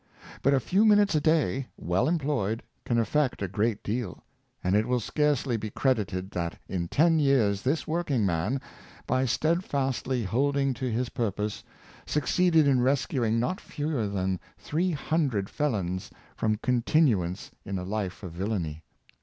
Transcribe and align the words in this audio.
But 0.41 0.55
a 0.55 0.59
few 0.59 0.83
minutes 0.83 1.13
a 1.13 1.21
day, 1.21 1.67
well 1.77 2.07
em 2.07 2.17
ployed, 2.17 2.61
can 2.85 2.97
effect 2.97 3.43
a 3.43 3.47
great 3.47 3.83
deal; 3.83 4.23
and 4.63 4.75
it 4.75 4.87
will 4.87 4.99
scarcely 4.99 5.57
be 5.57 5.69
credited, 5.69 6.31
that 6.31 6.57
in 6.67 6.87
ten 6.87 7.19
years 7.19 7.61
this 7.61 7.87
working 7.87 8.25
man, 8.25 8.59
by 9.05 9.25
stead 9.25 9.63
fastly 9.63 10.23
holding 10.23 10.73
to 10.73 10.91
his 10.91 11.09
purpose, 11.09 11.63
succeeded 12.07 12.65
in 12.67 12.81
rescuing 12.81 13.39
not 13.39 13.61
fewer 13.61 14.07
than 14.07 14.39
three 14.57 14.89
hundred 14.89 15.51
felons 15.51 16.09
from 16.35 16.55
continuance 16.55 17.51
in 17.63 17.77
a 17.77 17.83
Philanthropy 17.83 17.85
of 17.85 17.91
Thomas 17.91 17.91
Wright, 17.91 17.91
393 17.91 17.91
life 17.91 18.23
of 18.23 18.31
villainy 18.33 18.83